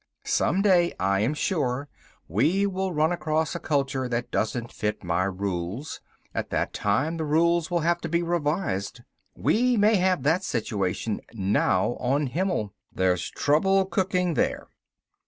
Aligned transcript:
Some 0.25 0.63
day, 0.63 0.95
I 0.99 1.19
am 1.19 1.35
sure, 1.35 1.87
we 2.27 2.65
will 2.65 2.91
run 2.91 3.11
across 3.11 3.53
a 3.53 3.59
culture 3.59 4.07
that 4.09 4.31
doesn't 4.31 4.71
fit 4.71 5.03
my 5.03 5.25
rules. 5.25 6.01
At 6.33 6.49
that 6.49 6.73
time 6.73 7.17
the 7.17 7.23
rules 7.23 7.69
will 7.69 7.81
have 7.81 8.01
to 8.01 8.09
be 8.09 8.23
revised. 8.23 9.01
We 9.35 9.77
may 9.77 9.97
have 9.97 10.23
that 10.23 10.41
situation 10.43 11.21
now 11.35 11.97
on 11.99 12.25
Himmel. 12.25 12.73
There's 12.91 13.29
trouble 13.29 13.85
cooking 13.85 14.33
there." 14.33 14.69